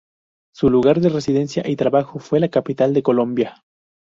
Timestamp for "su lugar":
0.51-0.99